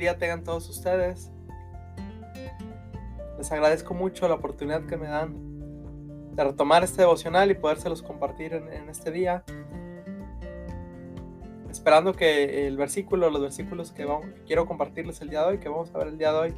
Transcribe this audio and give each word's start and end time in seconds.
día 0.00 0.18
tengan 0.18 0.42
todos 0.42 0.68
ustedes. 0.68 1.30
Les 3.38 3.52
agradezco 3.52 3.94
mucho 3.94 4.26
la 4.26 4.34
oportunidad 4.34 4.84
que 4.86 4.96
me 4.96 5.06
dan 5.06 6.34
de 6.34 6.44
retomar 6.44 6.82
este 6.82 7.02
devocional 7.02 7.50
y 7.50 7.54
podérselos 7.54 8.02
compartir 8.02 8.54
en, 8.54 8.88
este 8.88 9.10
día. 9.10 9.44
Esperando 11.70 12.14
que 12.14 12.66
el 12.66 12.76
versículo, 12.76 13.30
los 13.30 13.40
versículos 13.40 13.92
que, 13.92 14.06
quiero 14.46 14.66
compartirles 14.66 15.20
el 15.20 15.30
día 15.30 15.42
de 15.42 15.46
hoy, 15.46 15.58
que 15.58 15.68
vamos 15.68 15.94
a 15.94 15.98
ver 15.98 16.08
el 16.08 16.18
día 16.18 16.32
de 16.32 16.38
hoy, 16.38 16.54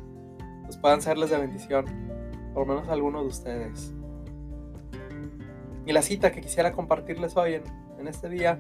pues 0.64 0.77
puedan 0.77 1.02
serles 1.02 1.30
de 1.30 1.38
bendición, 1.38 1.84
por 2.54 2.66
lo 2.66 2.74
menos 2.74 2.88
a 2.88 2.93
algunos 2.93 3.22
de 3.22 3.29
ustedes. 3.29 3.93
Y 5.84 5.93
la 5.93 6.02
cita 6.02 6.32
que 6.32 6.40
quisiera 6.40 6.72
compartirles 6.72 7.36
hoy 7.36 7.54
en, 7.54 7.62
en 7.98 8.09
este 8.09 8.29
día 8.29 8.59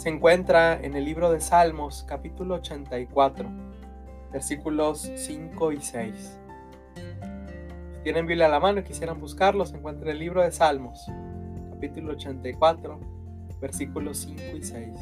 se 0.00 0.08
encuentra 0.08 0.80
en 0.80 0.96
el 0.96 1.04
libro 1.04 1.30
de 1.30 1.42
Salmos, 1.42 2.06
capítulo 2.08 2.54
84, 2.54 3.46
versículos 4.32 5.12
5 5.14 5.72
y 5.72 5.80
6. 5.82 6.38
Si 6.94 8.02
tienen 8.02 8.24
Biblia 8.24 8.46
a 8.46 8.48
la 8.48 8.60
mano 8.60 8.80
y 8.80 8.84
quisieran 8.84 9.20
buscarlo, 9.20 9.66
se 9.66 9.76
encuentra 9.76 10.06
en 10.06 10.12
el 10.12 10.18
libro 10.18 10.42
de 10.42 10.52
Salmos, 10.52 11.06
capítulo 11.68 12.14
84, 12.14 12.98
versículos 13.60 14.16
5 14.20 14.42
y 14.56 14.62
6. 14.62 14.98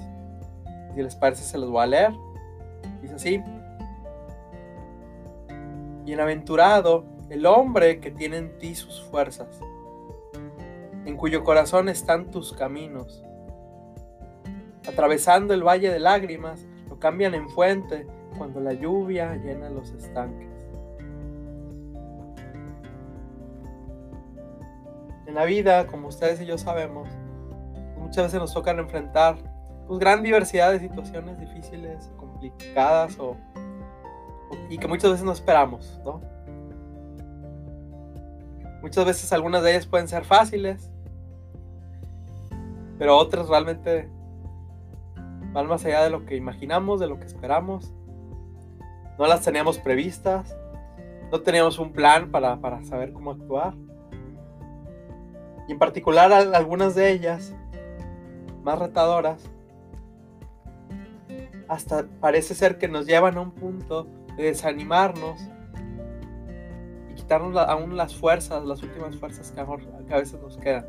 Si 0.97 1.01
les 1.01 1.15
parece, 1.15 1.45
se 1.45 1.59
los 1.59 1.71
voy 1.71 1.85
a 1.85 1.87
leer. 1.87 2.13
Dice 3.01 3.15
así. 3.15 3.43
Bienaventurado 6.05 7.05
el 7.31 7.47
hombre 7.47 8.01
que 8.01 8.11
tiene 8.11 8.39
en 8.39 8.59
ti 8.59 8.75
sus 8.75 9.01
fuerzas, 9.01 9.61
en 11.05 11.17
cuyo 11.17 11.45
corazón 11.45 11.89
están 11.89 12.33
tus 12.33 12.53
caminos 12.53 13.23
atravesando 14.89 15.53
el 15.55 15.63
valle 15.63 15.91
de 15.91 16.01
lágrimas, 16.01 16.67
lo 16.89 16.99
cambian 16.99 17.35
en 17.35 17.49
fuente 17.51 18.07
cuando 18.37 18.61
la 18.61 18.73
lluvia 18.73 19.37
llena 19.37 19.69
los 19.69 19.91
estanques. 19.93 20.49
En 25.27 25.35
la 25.35 25.45
vida, 25.45 25.87
como 25.87 26.09
ustedes 26.09 26.41
y 26.41 26.47
yo 26.47 26.57
sabemos, 26.57 27.09
muchas 27.99 28.25
veces 28.25 28.41
nos 28.41 28.55
tocan 28.55 28.79
enfrentar 28.79 29.37
pues, 29.87 30.01
gran 30.01 30.23
diversidad 30.23 30.73
de 30.73 30.81
situaciones 30.81 31.39
difíciles, 31.39 32.11
complicadas 32.17 33.19
o, 33.19 33.37
y 34.71 34.79
que 34.79 34.89
muchas 34.89 35.11
veces 35.11 35.27
no 35.27 35.33
esperamos, 35.33 36.01
¿no? 36.05 36.23
Muchas 38.81 39.05
veces 39.05 39.31
algunas 39.33 39.63
de 39.63 39.73
ellas 39.73 39.87
pueden 39.87 40.09
ser 40.09 40.25
fáciles, 40.25 40.91
pero 42.99 43.19
otras 43.19 43.49
realmente 43.49 44.09
van 45.53 45.67
más 45.67 45.85
allá 45.85 46.05
de 46.05 46.11
lo 46.11 46.25
que 46.25 46.37
imaginamos, 46.37 47.01
de 47.01 47.07
lo 47.07 47.19
que 47.19 47.27
esperamos. 47.27 47.93
No 49.19 49.27
las 49.27 49.43
teníamos 49.43 49.79
previstas, 49.79 50.57
no 51.31 51.41
teníamos 51.41 51.79
un 51.79 51.93
plan 51.93 52.31
para, 52.31 52.83
saber 52.85 53.13
cómo 53.13 53.33
actuar. 53.33 53.75
Y 55.67 55.73
en 55.73 55.79
particular 55.79 56.33
algunas 56.33 56.95
de 56.95 57.11
ellas, 57.11 57.55
más 58.63 58.79
retadoras, 58.79 59.51
hasta 61.69 62.07
parece 62.21 62.55
ser 62.55 62.79
que 62.79 62.89
nos 62.89 63.07
llevan 63.07 63.37
a 63.37 63.41
un 63.41 63.51
punto 63.51 64.07
de 64.37 64.45
desanimarnos 64.45 65.41
y 67.11 67.15
quitarnos 67.15 67.57
aún 67.57 67.97
las 67.97 68.15
fuerzas, 68.15 68.65
las 68.65 68.83
últimas 68.83 69.17
fuerzas 69.17 69.53
que 69.53 70.15
a 70.15 70.19
veces 70.19 70.41
nos 70.41 70.57
quedan. 70.57 70.87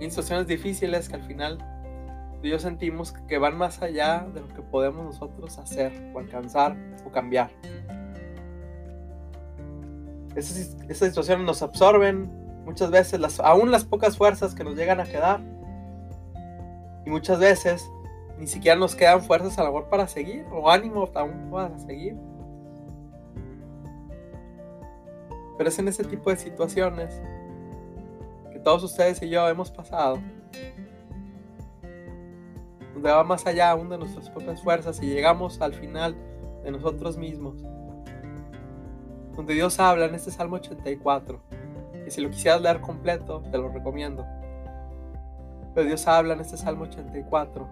Situaciones 0.00 0.46
difíciles 0.46 1.08
que 1.08 1.14
al 1.14 1.22
final 1.22 1.58
yo 2.48 2.58
sentimos 2.58 3.12
que 3.26 3.38
van 3.38 3.56
más 3.56 3.80
allá 3.80 4.26
de 4.34 4.40
lo 4.40 4.48
que 4.48 4.62
podemos 4.62 5.04
nosotros 5.04 5.58
hacer 5.58 5.92
o 6.14 6.18
alcanzar 6.18 6.76
o 7.06 7.10
cambiar. 7.10 7.50
Esas, 10.36 10.76
situaciones 10.98 11.46
nos 11.46 11.62
absorben 11.62 12.30
muchas 12.64 12.90
veces, 12.90 13.20
las, 13.20 13.40
aún 13.40 13.70
las 13.70 13.84
pocas 13.84 14.16
fuerzas 14.16 14.54
que 14.54 14.64
nos 14.64 14.76
llegan 14.76 15.00
a 15.00 15.04
quedar. 15.04 15.40
Y 17.06 17.10
muchas 17.10 17.38
veces 17.38 17.88
ni 18.38 18.46
siquiera 18.46 18.76
nos 18.76 18.94
quedan 18.94 19.22
fuerzas 19.22 19.58
a 19.58 19.62
la 19.62 19.70
mejor 19.70 19.88
para 19.88 20.08
seguir 20.08 20.44
o 20.52 20.70
ánimo 20.70 21.08
aún 21.14 21.50
para 21.50 21.78
seguir. 21.78 22.16
Pero 25.56 25.68
es 25.68 25.78
en 25.78 25.88
ese 25.88 26.04
tipo 26.04 26.30
de 26.30 26.36
situaciones 26.36 27.22
que 28.50 28.58
todos 28.58 28.82
ustedes 28.82 29.22
y 29.22 29.28
yo 29.28 29.48
hemos 29.48 29.70
pasado 29.70 30.18
va 33.10 33.24
más 33.24 33.46
allá 33.46 33.70
aún 33.70 33.88
de 33.88 33.98
nuestras 33.98 34.30
propias 34.30 34.62
fuerzas 34.62 35.02
y 35.02 35.06
llegamos 35.06 35.60
al 35.60 35.74
final 35.74 36.16
de 36.62 36.70
nosotros 36.70 37.16
mismos. 37.16 37.62
Donde 39.36 39.54
Dios 39.54 39.80
habla 39.80 40.06
en 40.06 40.14
este 40.14 40.30
Salmo 40.30 40.56
84. 40.56 41.40
Y 42.06 42.10
si 42.10 42.20
lo 42.20 42.30
quisieras 42.30 42.60
leer 42.60 42.80
completo, 42.80 43.42
te 43.50 43.58
lo 43.58 43.68
recomiendo. 43.68 44.24
Pero 45.74 45.86
Dios 45.86 46.06
habla 46.06 46.34
en 46.34 46.40
este 46.40 46.56
Salmo 46.56 46.84
84. 46.84 47.68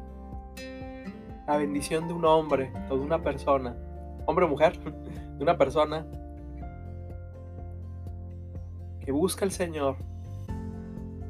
La 1.47 1.57
bendición 1.57 2.09
de 2.09 2.15
un 2.15 2.25
hombre 2.25 2.73
o 2.91 2.97
de 2.97 3.03
una 3.03 3.23
persona, 3.23 3.77
hombre 4.27 4.45
o 4.45 4.49
mujer, 4.49 4.79
de 5.39 5.43
una 5.43 5.57
persona 5.57 6.07
que 9.01 9.13
busca 9.13 9.45
al 9.45 9.51
Señor 9.51 9.97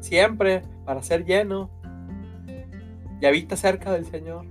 siempre 0.01 0.62
para 0.85 1.03
ser 1.03 1.25
lleno 1.25 1.71
y 3.22 3.27
habita 3.27 3.56
cerca 3.56 3.93
del 3.93 4.05
Señor. 4.05 4.47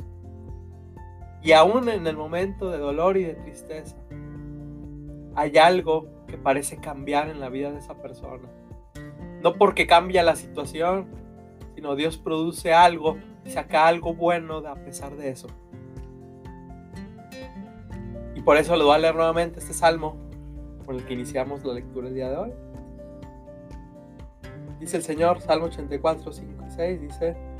Y 1.44 1.52
aún 1.52 1.90
en 1.90 2.08
el 2.08 2.16
momento 2.16 2.72
de 2.72 2.78
dolor 2.78 3.18
y 3.18 3.26
de 3.26 3.34
tristeza, 3.34 3.98
hay 5.36 5.58
algo 5.58 6.08
que 6.26 6.38
parece 6.38 6.78
cambiar 6.78 7.28
en 7.28 7.42
la 7.42 7.50
vida 7.50 7.70
de 7.72 7.80
esa 7.80 8.02
persona. 8.02 8.48
No 9.44 9.56
porque 9.56 9.88
cambia 9.88 10.24
la 10.24 10.38
situación, 10.38 11.08
sino 11.76 11.98
Dios 11.98 12.18
produce 12.18 12.74
algo 12.74 13.18
y 13.44 13.50
saca 13.50 13.88
algo 13.88 14.14
bueno 14.14 14.60
a 14.60 14.76
pesar 14.76 15.18
de 15.18 15.32
eso. 15.32 15.48
Y 18.36 18.42
por 18.42 18.56
eso 18.56 18.78
le 18.78 18.86
voy 18.86 18.96
a 18.96 19.00
leer 19.00 19.16
nuevamente 19.16 19.60
este 19.60 19.74
salmo 19.74 20.16
con 20.86 20.96
el 20.96 21.04
que 21.04 21.14
iniciamos 21.14 21.66
la 21.66 21.74
lectura 21.74 22.08
el 22.08 22.14
día 22.14 22.30
de 22.30 22.38
hoy. 22.38 22.54
Dice 24.80 24.96
el 24.96 25.04
Señor, 25.04 25.42
Salmo 25.42 25.66
84, 25.66 26.32
5 26.32 26.64
y 26.68 26.72
6, 26.72 27.02
dice, 27.02 27.51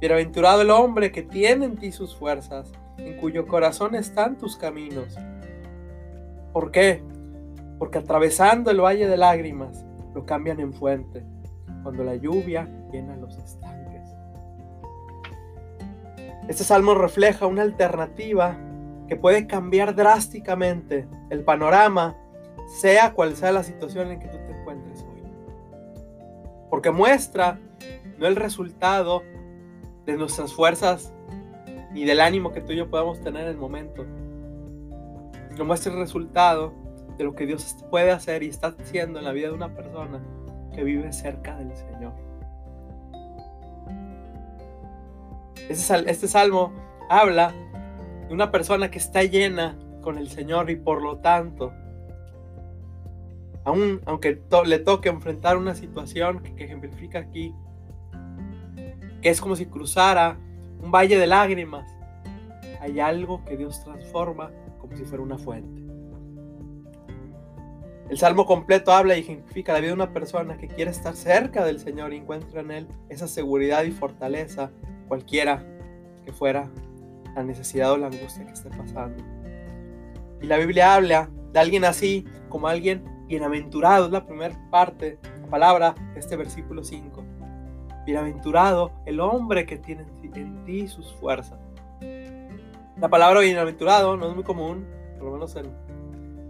Bienaventurado 0.00 0.62
el 0.62 0.70
hombre 0.70 1.10
que 1.10 1.22
tiene 1.22 1.64
en 1.64 1.76
ti 1.76 1.90
sus 1.90 2.14
fuerzas, 2.14 2.70
en 2.98 3.16
cuyo 3.16 3.48
corazón 3.48 3.96
están 3.96 4.38
tus 4.38 4.56
caminos. 4.56 5.16
¿Por 6.52 6.70
qué? 6.70 7.02
Porque 7.80 7.98
atravesando 7.98 8.70
el 8.70 8.80
valle 8.80 9.08
de 9.08 9.16
lágrimas, 9.16 9.84
lo 10.14 10.24
cambian 10.24 10.60
en 10.60 10.72
fuente, 10.72 11.24
cuando 11.82 12.04
la 12.04 12.14
lluvia 12.14 12.68
llena 12.92 13.16
los 13.16 13.36
estanques. 13.38 14.02
Este 16.46 16.62
salmo 16.62 16.94
refleja 16.94 17.46
una 17.46 17.62
alternativa 17.62 18.56
que 19.08 19.16
puede 19.16 19.48
cambiar 19.48 19.96
drásticamente 19.96 21.08
el 21.30 21.42
panorama, 21.42 22.16
sea 22.80 23.14
cual 23.14 23.34
sea 23.34 23.50
la 23.50 23.64
situación 23.64 24.12
en 24.12 24.20
que 24.20 24.28
tú 24.28 24.36
te 24.46 24.60
encuentres 24.60 25.02
hoy. 25.02 25.24
Porque 26.70 26.92
muestra 26.92 27.58
no 28.16 28.26
el 28.26 28.36
resultado 28.36 29.22
de 30.12 30.16
nuestras 30.16 30.54
fuerzas 30.54 31.12
ni 31.92 32.04
del 32.04 32.20
ánimo 32.20 32.50
que 32.50 32.62
tú 32.62 32.72
y 32.72 32.76
yo 32.76 32.88
podamos 32.88 33.20
tener 33.20 33.42
en 33.42 33.48
el 33.48 33.58
momento. 33.58 34.06
Sino 35.50 35.64
muestra 35.66 35.92
el 35.92 35.98
resultado 35.98 36.72
de 37.18 37.24
lo 37.24 37.34
que 37.34 37.46
Dios 37.46 37.76
puede 37.90 38.10
hacer 38.10 38.42
y 38.42 38.48
está 38.48 38.68
haciendo 38.68 39.18
en 39.18 39.26
la 39.26 39.32
vida 39.32 39.48
de 39.48 39.54
una 39.54 39.74
persona 39.74 40.20
que 40.74 40.82
vive 40.82 41.12
cerca 41.12 41.56
del 41.56 41.76
Señor. 41.76 42.14
Este, 45.68 46.10
este 46.10 46.28
salmo 46.28 46.72
habla 47.10 47.52
de 48.28 48.32
una 48.32 48.50
persona 48.50 48.90
que 48.90 48.98
está 48.98 49.22
llena 49.24 49.78
con 50.00 50.16
el 50.16 50.30
Señor 50.30 50.70
y 50.70 50.76
por 50.76 51.02
lo 51.02 51.18
tanto, 51.18 51.74
aun, 53.64 54.00
aunque 54.06 54.40
le 54.64 54.78
toque 54.78 55.10
enfrentar 55.10 55.58
una 55.58 55.74
situación 55.74 56.42
que 56.42 56.64
ejemplifica 56.64 57.18
aquí, 57.18 57.54
que 59.22 59.30
es 59.30 59.40
como 59.40 59.56
si 59.56 59.66
cruzara 59.66 60.38
un 60.82 60.90
valle 60.90 61.18
de 61.18 61.26
lágrimas. 61.26 61.88
Hay 62.80 63.00
algo 63.00 63.44
que 63.44 63.56
Dios 63.56 63.82
transforma 63.82 64.50
como 64.78 64.96
si 64.96 65.04
fuera 65.04 65.22
una 65.22 65.38
fuente. 65.38 65.82
El 68.08 68.16
salmo 68.16 68.46
completo 68.46 68.92
habla 68.92 69.16
y 69.16 69.20
ejemplifica 69.20 69.74
la 69.74 69.80
vida 69.80 69.88
de 69.88 69.94
una 69.94 70.12
persona 70.14 70.56
que 70.56 70.66
quiere 70.66 70.90
estar 70.90 71.14
cerca 71.14 71.64
del 71.64 71.78
Señor 71.78 72.14
y 72.14 72.16
encuentra 72.16 72.62
en 72.62 72.70
Él 72.70 72.88
esa 73.10 73.28
seguridad 73.28 73.84
y 73.84 73.90
fortaleza, 73.90 74.70
cualquiera 75.08 75.62
que 76.24 76.32
fuera 76.32 76.70
la 77.34 77.42
necesidad 77.42 77.92
o 77.92 77.98
la 77.98 78.06
angustia 78.06 78.46
que 78.46 78.52
esté 78.52 78.70
pasando. 78.70 79.22
Y 80.40 80.46
la 80.46 80.56
Biblia 80.56 80.94
habla 80.94 81.28
de 81.52 81.58
alguien 81.58 81.84
así 81.84 82.24
como 82.48 82.68
alguien 82.68 83.04
bienaventurado, 83.26 84.06
es 84.06 84.12
la 84.12 84.24
primera 84.24 84.58
parte, 84.70 85.18
la 85.42 85.48
palabra 85.48 85.94
de 86.14 86.20
este 86.20 86.36
versículo 86.36 86.82
5. 86.82 87.37
Bienaventurado 88.08 88.90
el 89.04 89.20
hombre 89.20 89.66
que 89.66 89.76
tiene 89.76 90.06
en 90.34 90.64
ti 90.64 90.88
sus 90.88 91.12
fuerzas. 91.16 91.58
La 92.98 93.10
palabra 93.10 93.40
bienaventurado 93.40 94.16
no 94.16 94.30
es 94.30 94.34
muy 94.34 94.44
común, 94.44 94.86
por 95.18 95.26
lo 95.26 95.32
menos 95.32 95.54
en, 95.56 95.70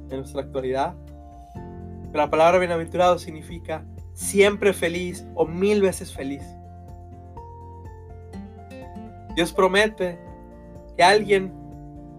nuestra 0.09 0.43
actualidad. 0.43 0.95
Pero 2.13 2.25
la 2.25 2.31
palabra 2.31 2.61
bienaventurado 2.61 3.19
significa 3.19 3.85
siempre 4.13 4.73
feliz 4.73 5.27
o 5.35 5.47
mil 5.47 5.83
veces 5.83 6.15
feliz. 6.15 6.45
Dios 9.35 9.53
promete 9.53 10.17
que 10.97 11.03
alguien 11.03 11.53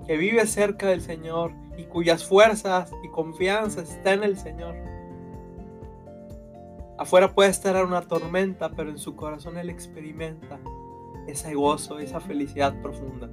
que 0.06 0.18
vive 0.18 0.46
cerca 0.48 0.88
del 0.88 1.00
Señor 1.00 1.54
y 1.78 1.86
cuyas 1.86 2.26
fuerzas 2.26 2.92
y 3.06 3.08
confianza 3.08 3.84
está 3.84 4.12
en 4.12 4.26
el 4.26 4.38
Señor. 4.38 4.76
Afuera 7.00 7.34
puede 7.34 7.50
estar 7.50 7.82
una 7.86 8.02
tormenta, 8.02 8.72
pero 8.72 8.90
en 8.90 8.98
su 8.98 9.16
corazón 9.16 9.58
Él 9.58 9.70
experimenta 9.70 10.60
ese 11.28 11.56
gozo, 11.56 11.98
esa 11.98 12.20
felicidad 12.20 12.76
profunda. 12.82 13.30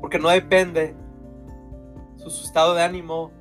Porque 0.00 0.18
no 0.18 0.30
depende 0.30 0.94
su 2.16 2.28
estado 2.28 2.72
de 2.72 2.82
ánimo 2.82 3.32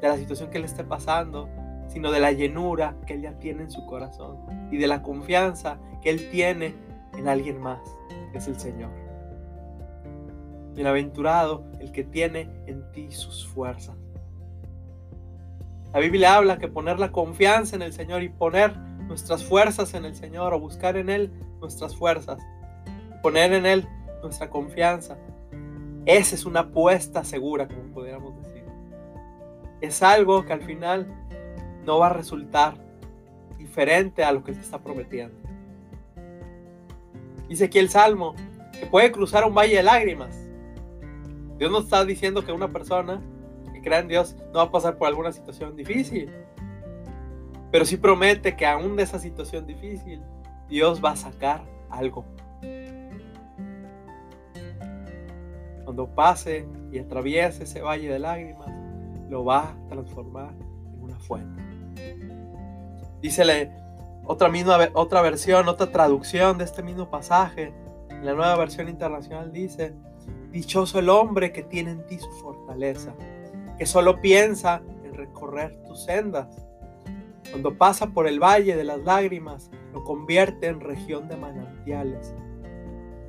de 0.00 0.06
la 0.06 0.16
situación 0.16 0.50
que 0.50 0.60
le 0.60 0.66
esté 0.66 0.84
pasando, 0.84 1.48
sino 1.88 2.12
de 2.12 2.20
la 2.20 2.30
llenura 2.30 2.94
que 3.08 3.14
él 3.14 3.22
ya 3.22 3.36
tiene 3.40 3.64
en 3.64 3.72
su 3.72 3.84
corazón 3.86 4.36
y 4.70 4.76
de 4.76 4.86
la 4.86 5.02
confianza 5.02 5.80
que 6.02 6.10
él 6.10 6.30
tiene 6.30 6.76
en 7.14 7.26
alguien 7.26 7.60
más, 7.60 7.80
que 8.30 8.38
es 8.38 8.46
el 8.46 8.60
Señor. 8.60 8.90
Bienaventurado 10.74 11.64
el 11.80 11.90
que 11.90 12.04
tiene 12.04 12.48
en 12.66 12.88
ti 12.92 13.10
sus 13.10 13.48
fuerzas. 13.48 13.96
La 15.96 16.02
Biblia 16.02 16.36
habla 16.36 16.58
que 16.58 16.68
poner 16.68 16.98
la 16.98 17.10
confianza 17.10 17.74
en 17.74 17.80
el 17.80 17.94
Señor 17.94 18.22
y 18.22 18.28
poner 18.28 18.76
nuestras 18.76 19.42
fuerzas 19.42 19.94
en 19.94 20.04
el 20.04 20.14
Señor 20.14 20.52
o 20.52 20.60
buscar 20.60 20.98
en 20.98 21.08
Él 21.08 21.32
nuestras 21.58 21.96
fuerzas, 21.96 22.38
poner 23.22 23.54
en 23.54 23.64
Él 23.64 23.88
nuestra 24.22 24.50
confianza, 24.50 25.16
esa 26.04 26.34
es 26.34 26.44
una 26.44 26.60
apuesta 26.60 27.24
segura, 27.24 27.66
como 27.66 27.94
podríamos 27.94 28.36
decir. 28.42 28.62
Es 29.80 30.02
algo 30.02 30.44
que 30.44 30.52
al 30.52 30.60
final 30.60 31.06
no 31.86 32.00
va 32.00 32.08
a 32.08 32.12
resultar 32.12 32.74
diferente 33.56 34.22
a 34.22 34.32
lo 34.32 34.44
que 34.44 34.52
te 34.52 34.60
está 34.60 34.78
prometiendo. 34.78 35.38
Dice 37.48 37.64
aquí 37.64 37.78
el 37.78 37.88
Salmo 37.88 38.34
que 38.78 38.84
puede 38.84 39.10
cruzar 39.12 39.46
un 39.46 39.54
valle 39.54 39.76
de 39.76 39.82
lágrimas. 39.82 40.36
Dios 41.56 41.72
no 41.72 41.78
está 41.78 42.04
diciendo 42.04 42.44
que 42.44 42.52
una 42.52 42.68
persona 42.68 43.18
que 43.86 43.90
crea 43.90 44.00
en 44.00 44.08
Dios 44.08 44.34
no 44.48 44.54
va 44.54 44.62
a 44.62 44.70
pasar 44.72 44.98
por 44.98 45.06
alguna 45.06 45.30
situación 45.30 45.76
difícil. 45.76 46.28
Pero 47.70 47.84
sí 47.84 47.96
promete 47.96 48.56
que 48.56 48.66
aún 48.66 48.96
de 48.96 49.04
esa 49.04 49.20
situación 49.20 49.64
difícil, 49.64 50.20
Dios 50.68 51.00
va 51.04 51.12
a 51.12 51.16
sacar 51.16 51.62
algo. 51.88 52.24
Cuando 55.84 56.08
pase 56.08 56.66
y 56.90 56.98
atraviese 56.98 57.62
ese 57.62 57.80
valle 57.80 58.08
de 58.08 58.18
lágrimas, 58.18 58.76
lo 59.28 59.44
va 59.44 59.70
a 59.70 59.88
transformar 59.88 60.52
en 60.92 61.00
una 61.00 61.18
fuente. 61.20 61.62
Dícele 63.22 63.70
otra, 64.24 64.48
misma, 64.48 64.78
otra 64.94 65.22
versión, 65.22 65.68
otra 65.68 65.92
traducción 65.92 66.58
de 66.58 66.64
este 66.64 66.82
mismo 66.82 67.08
pasaje. 67.08 67.72
La 68.24 68.34
nueva 68.34 68.56
versión 68.56 68.88
internacional 68.88 69.52
dice, 69.52 69.94
Dichoso 70.50 70.98
el 70.98 71.08
hombre 71.08 71.52
que 71.52 71.62
tiene 71.62 71.92
en 71.92 72.04
ti 72.06 72.18
su 72.18 72.30
fortaleza, 72.42 73.14
que 73.78 73.86
solo 73.86 74.20
piensa 74.20 74.82
en 75.04 75.14
recorrer 75.14 75.76
tus 75.84 76.04
sendas. 76.04 76.66
Cuando 77.50 77.76
pasa 77.76 78.08
por 78.08 78.26
el 78.26 78.40
valle 78.40 78.76
de 78.76 78.84
las 78.84 79.00
lágrimas, 79.00 79.70
lo 79.92 80.02
convierte 80.04 80.66
en 80.66 80.80
región 80.80 81.28
de 81.28 81.36
manantiales. 81.36 82.34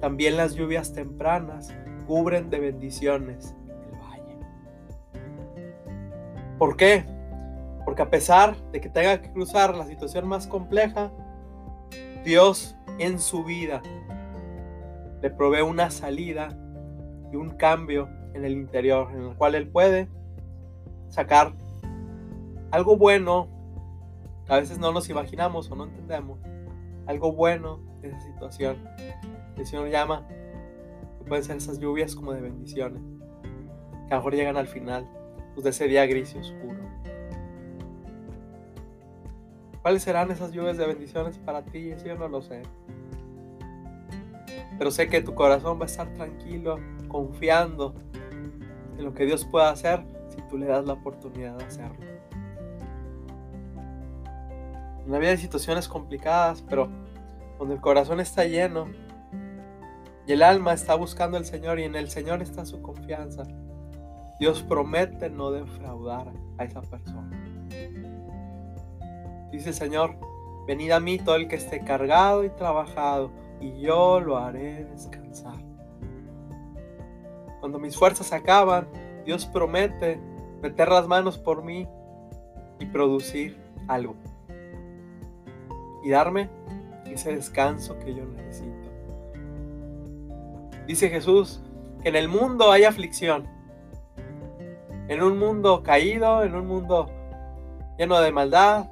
También 0.02 0.38
las 0.38 0.56
lluvias 0.56 0.94
tempranas 0.94 1.74
cubren 2.06 2.50
de 2.50 2.60
bendiciones 2.60 3.56
el 3.68 4.00
valle. 4.00 4.38
¿Por 6.58 6.78
qué? 6.78 7.06
Porque 7.86 8.02
a 8.02 8.10
pesar 8.10 8.56
de 8.72 8.82
que 8.82 8.90
tenga 8.90 9.22
que 9.22 9.32
cruzar 9.32 9.76
la 9.76 9.86
situación 9.86 10.28
más 10.28 10.48
compleja, 10.48 11.12
Dios 12.24 12.76
en 13.00 13.20
su 13.20 13.44
vida 13.44 13.82
le 15.22 15.30
provee 15.30 15.62
una 15.62 15.90
salida 15.90 16.50
y 17.32 17.36
un 17.36 17.52
cambio 17.52 18.10
en 18.34 18.46
el 18.46 18.54
interior, 18.54 19.10
en 19.14 19.24
el 19.24 19.36
cual 19.36 19.56
Él 19.56 19.68
puede 19.68 20.08
sacar 21.10 21.54
algo 22.72 22.98
bueno, 22.98 23.48
a 24.48 24.58
veces 24.58 24.78
no 24.80 24.92
nos 24.92 25.10
imaginamos 25.10 25.70
o 25.72 25.76
no 25.76 25.86
entendemos, 25.86 26.40
algo 27.06 27.32
bueno 27.32 27.80
de 28.02 28.10
esa 28.10 28.20
situación. 28.22 28.78
El 29.56 29.66
Señor 29.66 29.90
llama, 29.90 30.28
que 31.18 31.26
pueden 31.26 31.44
ser 31.44 31.58
esas 31.58 31.80
lluvias 31.80 32.16
como 32.16 32.34
de 32.34 32.42
bendiciones, 32.42 33.02
que 34.08 34.14
a 34.14 34.18
lo 34.18 34.18
mejor 34.18 34.36
llegan 34.36 34.58
al 34.58 34.68
final 34.68 35.08
pues, 35.54 35.64
de 35.64 35.70
ese 35.72 35.88
día 35.88 36.06
gris 36.06 36.36
y 36.36 36.40
oscuro. 36.40 36.78
¿Cuáles 39.82 40.04
serán 40.04 40.30
esas 40.32 40.52
lluvias 40.52 40.78
de 40.78 40.86
bendiciones 40.86 41.38
para 41.38 41.64
ti? 41.64 41.92
Eso 41.92 42.08
yo 42.08 42.16
no 42.16 42.28
lo 42.28 42.42
sé. 42.42 42.62
Pero 44.78 44.92
sé 44.92 45.08
que 45.08 45.22
tu 45.22 45.34
corazón 45.34 45.80
va 45.80 45.84
a 45.84 45.86
estar 45.86 46.14
tranquilo, 46.14 46.78
confiando 47.08 47.96
en 48.98 49.06
lo 49.06 49.14
que 49.14 49.26
Dios 49.26 49.46
pueda 49.46 49.70
hacer 49.70 50.04
tú 50.44 50.58
le 50.58 50.68
das 50.68 50.86
la 50.86 50.94
oportunidad 50.94 51.58
de 51.58 51.66
hacerlo. 51.66 52.06
En 55.06 55.12
la 55.12 55.20
vida 55.20 55.32
hay 55.32 55.38
situaciones 55.38 55.88
complicadas, 55.88 56.62
pero 56.62 56.90
cuando 57.58 57.74
el 57.74 57.82
corazón 57.82 58.20
está 58.20 58.44
lleno 58.46 58.88
y 60.26 60.34
el 60.34 60.44
alma 60.44 60.74
está 60.74 60.96
buscando 60.96 61.38
al 61.38 61.46
Señor 61.46 61.80
y 61.80 61.84
en 61.84 61.96
el 61.96 62.10
Señor 62.10 62.42
está 62.42 62.66
su 62.66 62.82
confianza, 62.82 63.44
Dios 64.40 64.62
promete 64.64 65.30
no 65.30 65.52
defraudar 65.52 66.32
a 66.58 66.64
esa 66.66 66.82
persona. 66.82 67.32
Dice 69.52 69.70
el 69.70 69.76
Señor, 69.76 70.18
venid 70.68 70.92
a 70.92 71.00
mí 71.00 71.18
todo 71.18 71.36
el 71.38 71.48
que 71.48 71.56
esté 71.56 71.80
cargado 71.80 72.44
y 72.44 72.50
trabajado, 72.50 73.32
y 73.62 73.80
yo 73.80 74.20
lo 74.20 74.38
haré 74.38 74.86
descansar. 74.86 75.56
Cuando 77.62 77.80
mis 77.80 77.98
fuerzas 77.98 78.34
acaban, 78.34 78.88
Dios 79.26 79.46
promete 79.46 80.20
meter 80.62 80.90
las 80.90 81.08
manos 81.08 81.38
por 81.38 81.64
mí 81.64 81.88
y 82.80 82.86
producir 82.86 83.58
algo. 83.88 84.16
Y 86.04 86.10
darme 86.10 86.50
ese 87.06 87.36
descanso 87.36 87.98
que 88.00 88.14
yo 88.14 88.26
necesito. 88.26 88.90
Dice 90.88 91.10
Jesús 91.10 91.62
que 92.02 92.10
en 92.10 92.16
el 92.16 92.28
mundo 92.28 92.72
hay 92.72 92.84
aflicción. 92.84 93.48
En 95.08 95.22
un 95.22 95.40
mundo 95.40 95.84
caído, 95.84 96.44
en 96.44 96.56
un 96.56 96.68
mundo 96.68 97.10
lleno 97.98 98.20
de 98.20 98.32
maldad, 98.32 98.90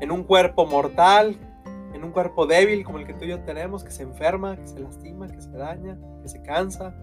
en 0.00 0.10
un 0.10 0.24
cuerpo 0.24 0.66
mortal, 0.66 1.36
en 1.94 2.04
un 2.04 2.10
cuerpo 2.10 2.46
débil 2.46 2.84
como 2.84 2.98
el 2.98 3.06
que 3.06 3.14
tú 3.14 3.24
y 3.24 3.28
yo 3.28 3.40
tenemos, 3.40 3.84
que 3.84 3.90
se 3.90 4.02
enferma, 4.02 4.56
que 4.56 4.66
se 4.66 4.80
lastima, 4.80 5.28
que 5.28 5.40
se 5.40 5.50
daña, 5.52 5.96
que 6.22 6.28
se 6.28 6.42
cansa, 6.42 6.94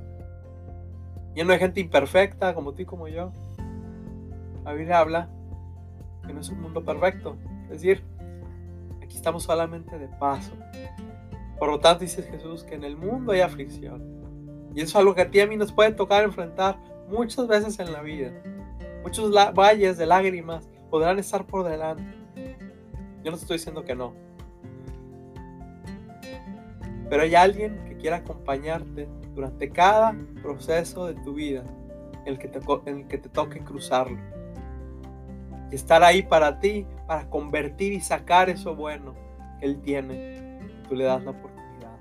lleno 1.35 1.53
de 1.53 1.59
gente 1.59 1.79
imperfecta 1.79 2.53
como 2.53 2.73
tú 2.73 2.81
y 2.81 2.85
como 2.85 3.07
yo. 3.07 3.31
La 4.63 4.73
Biblia 4.73 4.99
habla 4.99 5.29
que 6.25 6.33
no 6.33 6.41
es 6.41 6.49
un 6.49 6.61
mundo 6.61 6.83
perfecto, 6.83 7.37
es 7.63 7.81
decir, 7.81 8.03
aquí 9.01 9.15
estamos 9.15 9.43
solamente 9.43 9.97
de 9.97 10.07
paso. 10.07 10.53
Por 11.57 11.69
lo 11.69 11.79
tanto, 11.79 12.01
dice 12.01 12.23
Jesús 12.23 12.63
que 12.63 12.75
en 12.75 12.83
el 12.83 12.95
mundo 12.95 13.31
hay 13.31 13.41
aflicción. 13.41 14.01
Y 14.75 14.81
eso 14.81 14.89
es 14.89 14.95
algo 14.95 15.15
que 15.15 15.21
a 15.21 15.31
ti 15.31 15.39
y 15.39 15.41
a 15.41 15.47
mí 15.47 15.57
nos 15.57 15.73
puede 15.73 15.91
tocar 15.91 16.23
enfrentar 16.23 16.77
muchas 17.09 17.47
veces 17.47 17.79
en 17.79 17.91
la 17.91 18.01
vida. 18.01 18.31
Muchos 19.03 19.33
valles 19.53 19.97
de 19.97 20.05
lágrimas 20.05 20.69
podrán 20.89 21.19
estar 21.19 21.45
por 21.45 21.67
delante. 21.67 22.03
Yo 23.23 23.31
no 23.31 23.37
estoy 23.37 23.57
diciendo 23.57 23.83
que 23.83 23.95
no. 23.95 24.13
Pero 27.09 27.23
hay 27.23 27.35
alguien 27.35 27.83
que 27.85 27.97
quiere 27.97 28.15
acompañarte 28.15 29.07
durante 29.39 29.69
cada 29.69 30.13
proceso 30.41 31.07
de 31.07 31.13
tu 31.13 31.33
vida 31.33 31.63
en 32.25 32.33
el 32.33 32.37
que 32.37 32.49
te, 32.49 32.59
el 32.87 33.07
que 33.07 33.17
te 33.17 33.29
toque 33.29 33.61
cruzarlo. 33.61 34.19
Y 35.71 35.75
estar 35.75 36.03
ahí 36.03 36.23
para 36.23 36.59
ti, 36.59 36.85
para 37.07 37.29
convertir 37.29 37.93
y 37.93 38.01
sacar 38.01 38.49
eso 38.49 38.75
bueno 38.75 39.15
que 39.57 39.65
Él 39.65 39.79
tiene. 39.79 40.59
Tú 40.89 40.95
le 40.95 41.05
das 41.05 41.23
la 41.23 41.31
oportunidad. 41.31 41.99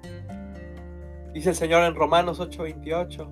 Dice 1.32 1.50
el 1.50 1.54
Señor 1.54 1.84
en 1.84 1.94
Romanos 1.94 2.40
8:28 2.40 3.28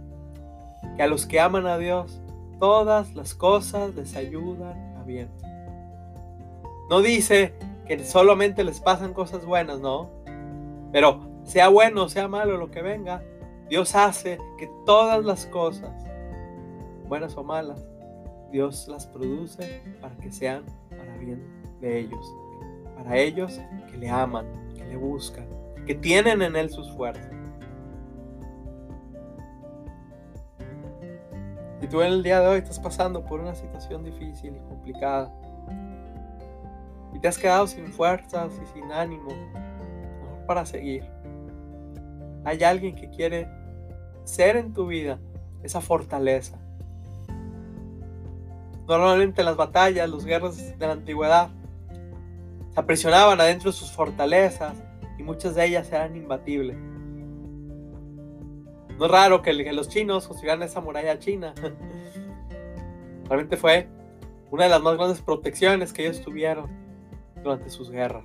que 0.96 1.02
a 1.02 1.08
los 1.08 1.26
que 1.26 1.40
aman 1.40 1.66
a 1.66 1.76
Dios, 1.76 2.22
todas 2.60 3.12
las 3.16 3.34
cosas 3.34 3.92
les 3.96 4.14
ayudan 4.14 4.96
a 4.98 5.02
bien. 5.02 5.30
No 6.88 7.02
dice 7.02 7.54
que 7.88 8.04
solamente 8.04 8.62
les 8.62 8.78
pasan 8.78 9.12
cosas 9.12 9.44
buenas, 9.44 9.80
no. 9.80 10.10
Pero 10.92 11.26
sea 11.42 11.66
bueno, 11.66 12.08
sea 12.08 12.28
malo, 12.28 12.56
lo 12.56 12.70
que 12.70 12.82
venga, 12.82 13.20
Dios 13.68 13.94
hace 13.96 14.38
que 14.58 14.70
todas 14.84 15.24
las 15.24 15.46
cosas, 15.46 15.92
buenas 17.08 17.36
o 17.36 17.42
malas, 17.42 17.84
Dios 18.52 18.86
las 18.86 19.06
produce 19.06 19.82
para 20.00 20.16
que 20.16 20.30
sean 20.30 20.64
para 20.90 21.16
bien 21.16 21.42
de 21.80 21.98
ellos, 21.98 22.34
para 22.96 23.16
ellos 23.16 23.60
que 23.90 23.96
le 23.96 24.08
aman, 24.08 24.46
que 24.74 24.84
le 24.84 24.96
buscan, 24.96 25.46
que 25.84 25.96
tienen 25.96 26.42
en 26.42 26.54
Él 26.54 26.70
sus 26.70 26.90
fuerzas. 26.92 27.32
Si 31.80 31.88
tú 31.88 32.00
en 32.00 32.12
el 32.12 32.22
día 32.22 32.40
de 32.40 32.46
hoy 32.46 32.58
estás 32.58 32.78
pasando 32.78 33.24
por 33.24 33.40
una 33.40 33.54
situación 33.54 34.02
difícil 34.02 34.56
y 34.56 34.68
complicada. 34.68 35.32
Y 37.12 37.18
te 37.18 37.28
has 37.28 37.38
quedado 37.38 37.66
sin 37.66 37.86
fuerzas 37.88 38.52
y 38.62 38.66
sin 38.72 38.90
ánimo 38.92 39.28
para 40.46 40.64
seguir, 40.64 41.04
hay 42.44 42.62
alguien 42.62 42.94
que 42.94 43.10
quiere 43.10 43.48
ser 44.26 44.56
en 44.56 44.72
tu 44.72 44.86
vida 44.88 45.18
esa 45.62 45.80
fortaleza. 45.80 46.58
Normalmente 48.86 49.40
en 49.40 49.46
las 49.46 49.56
batallas, 49.56 50.08
los 50.08 50.24
guerras 50.24 50.78
de 50.78 50.86
la 50.86 50.92
antigüedad, 50.92 51.50
se 52.72 52.80
aprisionaban 52.80 53.40
adentro 53.40 53.70
de 53.70 53.76
sus 53.76 53.90
fortalezas 53.90 54.74
y 55.18 55.22
muchas 55.22 55.54
de 55.54 55.64
ellas 55.64 55.90
eran 55.90 56.16
imbatibles. 56.16 56.76
No 58.98 59.06
es 59.06 59.10
raro 59.10 59.42
que 59.42 59.52
los 59.52 59.88
chinos 59.88 60.26
construyeran 60.26 60.62
esa 60.62 60.80
muralla 60.80 61.18
china. 61.18 61.54
Realmente 63.28 63.56
fue 63.56 63.88
una 64.50 64.64
de 64.64 64.70
las 64.70 64.82
más 64.82 64.96
grandes 64.96 65.20
protecciones 65.20 65.92
que 65.92 66.06
ellos 66.06 66.20
tuvieron 66.22 66.70
durante 67.42 67.70
sus 67.70 67.90
guerras. 67.90 68.24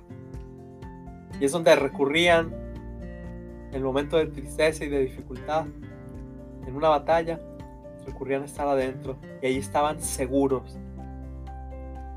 Y 1.40 1.44
es 1.44 1.52
donde 1.52 1.74
recurrían 1.76 2.52
en 3.68 3.74
el 3.74 3.82
momento 3.82 4.16
de 4.16 4.26
tristeza 4.26 4.84
y 4.84 4.88
de 4.88 5.00
dificultad, 5.00 5.66
en 6.66 6.76
una 6.76 6.88
batalla, 6.88 7.40
recurrían 8.06 8.42
a 8.42 8.46
estar 8.46 8.66
adentro 8.66 9.16
y 9.40 9.46
ahí 9.46 9.58
estaban 9.58 10.00
seguros. 10.00 10.78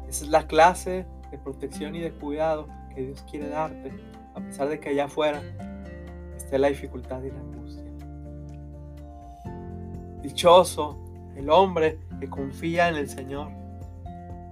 Esa 0.08 0.26
es 0.26 0.30
la 0.30 0.48
clase 0.48 1.06
de 1.32 1.38
protección 1.38 1.96
y 1.96 2.00
de 2.00 2.12
cuidado 2.12 2.68
que 2.94 3.02
Dios 3.02 3.24
quiere 3.30 3.50
darte, 3.50 3.92
a 4.34 4.40
pesar 4.40 4.70
de 4.70 4.80
que 4.80 4.90
allá 4.90 5.06
afuera 5.06 5.42
esté 6.36 6.58
la 6.58 6.70
dificultad 6.70 7.22
y 7.24 7.32
la 7.32 7.40
angustia. 7.40 7.84
Dichoso 10.22 10.98
el 11.36 11.50
hombre 11.50 12.00
que 12.20 12.30
confía 12.30 12.90
en 12.90 12.96
el 12.96 13.10
Señor, 13.10 13.50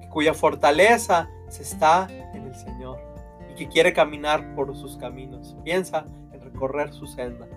cuya 0.10 0.34
fortaleza 0.34 1.30
se 1.48 1.64
está 1.64 2.08
en 2.34 2.44
el 2.44 2.56
Señor 2.56 3.00
y 3.52 3.56
que 3.56 3.68
quiere 3.68 3.94
caminar 3.94 4.54
por 4.56 4.76
sus 4.76 4.98
caminos. 4.98 5.56
Piensa 5.64 6.06
en 6.32 6.42
recorrer 6.42 6.94
su 6.94 7.08
senda. 7.08 7.48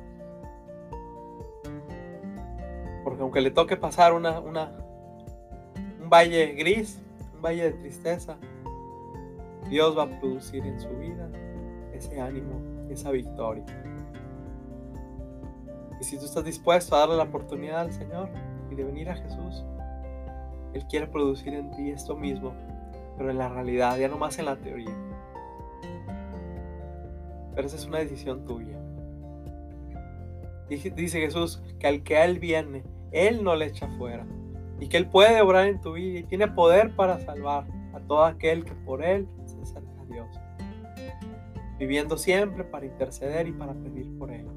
Porque 3.06 3.22
aunque 3.22 3.40
le 3.40 3.52
toque 3.52 3.76
pasar 3.76 4.12
una, 4.14 4.40
una, 4.40 4.72
un 6.02 6.10
valle 6.10 6.54
gris, 6.54 7.00
un 7.36 7.40
valle 7.40 7.70
de 7.70 7.72
tristeza, 7.74 8.36
Dios 9.70 9.96
va 9.96 10.02
a 10.02 10.18
producir 10.18 10.66
en 10.66 10.80
su 10.80 10.88
vida 10.88 11.30
ese 11.92 12.20
ánimo, 12.20 12.60
esa 12.90 13.12
victoria. 13.12 13.64
Y 16.00 16.02
si 16.02 16.18
tú 16.18 16.24
estás 16.24 16.44
dispuesto 16.44 16.96
a 16.96 16.98
darle 16.98 17.16
la 17.16 17.22
oportunidad 17.22 17.82
al 17.82 17.92
Señor 17.92 18.28
y 18.72 18.74
de 18.74 18.82
venir 18.82 19.08
a 19.08 19.14
Jesús, 19.14 19.64
Él 20.72 20.84
quiere 20.90 21.06
producir 21.06 21.54
en 21.54 21.70
ti 21.76 21.90
esto 21.90 22.16
mismo, 22.16 22.54
pero 23.16 23.30
en 23.30 23.38
la 23.38 23.48
realidad, 23.48 23.96
ya 23.98 24.08
no 24.08 24.18
más 24.18 24.36
en 24.40 24.46
la 24.46 24.56
teoría. 24.56 24.96
Pero 27.54 27.68
esa 27.68 27.76
es 27.76 27.86
una 27.86 27.98
decisión 27.98 28.44
tuya. 28.44 28.80
Dice 30.68 31.20
Jesús 31.20 31.62
que 31.78 31.86
al 31.86 32.02
que 32.02 32.16
a 32.16 32.24
Él 32.24 32.40
viene, 32.40 32.95
Él 33.16 33.42
no 33.42 33.56
le 33.56 33.66
echa 33.66 33.88
fuera. 33.98 34.26
Y 34.80 34.88
que 34.88 34.96
Él 34.96 35.08
puede 35.08 35.40
obrar 35.40 35.66
en 35.66 35.80
tu 35.80 35.94
vida 35.94 36.20
y 36.20 36.22
tiene 36.24 36.48
poder 36.48 36.94
para 36.94 37.18
salvar 37.20 37.66
a 37.94 38.00
todo 38.00 38.24
aquel 38.24 38.64
que 38.64 38.72
por 38.72 39.02
Él 39.02 39.26
se 39.46 39.60
acerca 39.62 40.02
a 40.02 40.04
Dios. 40.04 40.28
Viviendo 41.78 42.18
siempre 42.18 42.64
para 42.64 42.86
interceder 42.86 43.48
y 43.48 43.52
para 43.52 43.72
pedir 43.74 44.06
por 44.18 44.30
ellos 44.30 44.56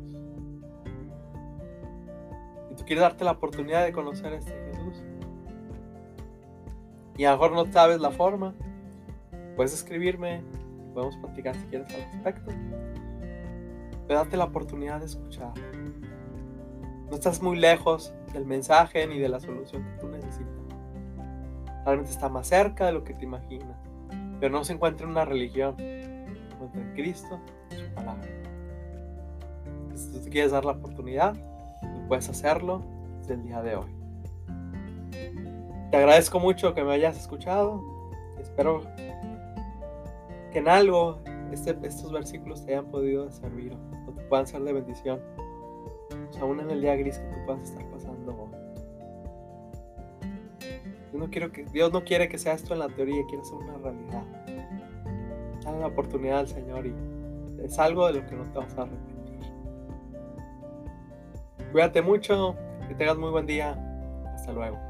quiere 2.90 3.04
darte 3.04 3.24
la 3.24 3.34
oportunidad 3.34 3.86
de 3.86 3.92
conocer 3.92 4.34
a 4.34 4.38
este 4.38 4.52
Jesús. 4.72 5.04
Y 7.18 7.26
a 7.26 7.34
lo 7.34 7.38
mejor 7.38 7.52
no 7.52 7.72
sabes 7.72 8.02
la 8.02 8.10
forma, 8.10 8.56
puedes 9.56 9.76
escribirme 9.76 10.42
y 10.88 10.94
podemos 10.96 11.16
platicar 11.18 11.56
si 11.56 11.68
quieres 11.68 11.88
al 11.94 12.02
respecto. 12.12 12.52
Pero 14.08 14.24
date 14.24 14.38
la 14.38 14.46
oportunidad 14.46 15.02
de 15.02 15.06
escuchar. 15.06 15.54
No 17.10 17.16
estás 17.16 17.42
muy 17.42 17.58
lejos 17.58 18.14
del 18.34 18.46
mensaje 18.46 19.08
ni 19.08 19.18
de 19.18 19.30
la 19.30 19.40
solución 19.40 19.84
que 19.84 20.02
tú 20.02 20.08
necesitas. 20.10 20.54
Realmente 21.84 22.12
está 22.12 22.30
más 22.30 22.48
cerca 22.48 22.86
de 22.86 22.92
lo 22.92 23.04
que 23.04 23.14
te 23.14 23.26
imaginas. 23.26 23.78
Pero 24.40 24.54
no 24.54 24.64
se 24.64 24.74
encuentra 24.74 25.06
en 25.06 25.12
una 25.12 25.26
religión, 25.26 25.76
se 25.78 26.54
encuentra 26.54 26.82
en 26.82 26.94
Cristo 26.94 27.40
y 27.72 27.76
su 27.76 27.90
palabra. 27.96 28.28
Si 29.96 30.12
tú 30.12 30.20
te 30.20 30.30
quieres 30.30 30.52
dar 30.52 30.66
la 30.66 30.74
oportunidad, 30.74 31.36
puedes 32.08 32.30
hacerlo 32.30 32.84
desde 33.20 33.36
el 33.36 33.44
día 33.44 33.62
de 33.62 33.76
hoy. 33.76 33.92
Te 35.92 35.98
agradezco 35.98 36.40
mucho 36.40 36.74
que 36.74 36.84
me 36.84 36.94
hayas 36.94 37.18
escuchado. 37.18 37.84
Espero 38.40 38.84
que 40.52 40.60
en 40.60 40.68
algo 40.68 41.20
este, 41.52 41.76
estos 41.84 42.12
versículos 42.12 42.66
te 42.66 42.74
hayan 42.74 42.86
podido 42.86 43.32
servir 43.32 43.76
o 44.08 44.12
te 44.12 44.24
puedan 44.24 44.46
ser 44.46 44.62
de 44.62 44.74
bendición. 44.74 45.20
Aún 46.40 46.60
en 46.60 46.70
el 46.72 46.82
día 46.82 46.96
gris 46.96 47.18
que 47.18 47.28
tú 47.28 47.46
puedas 47.46 47.64
estar 47.64 47.86
pasando 47.90 48.32
hoy. 48.32 48.60
no 51.14 51.30
quiero 51.30 51.52
que, 51.52 51.66
Dios 51.66 51.92
no 51.92 52.04
quiere 52.04 52.30
que 52.30 52.38
sea 52.38 52.54
esto 52.54 52.74
en 52.74 52.80
la 52.80 52.88
teoría, 52.88 53.22
quiere 53.28 53.44
ser 53.44 53.56
una 53.56 53.78
realidad. 53.78 54.24
Dale 55.64 55.80
la 55.80 55.88
oportunidad 55.88 56.40
al 56.40 56.48
Señor 56.48 56.88
y 56.88 56.96
es 57.64 57.78
algo 57.78 58.08
de 58.08 58.22
lo 58.22 58.26
que 58.26 58.36
no 58.36 58.44
te 58.44 58.58
vas 58.58 58.78
a 58.78 58.84
arrepentir. 58.84 59.40
Cuídate 61.72 62.02
mucho, 62.02 62.56
que 62.88 62.96
tengas 62.96 63.18
muy 63.18 63.30
buen 63.32 63.46
día. 63.46 63.78
Hasta 64.34 64.54
luego. 64.54 64.89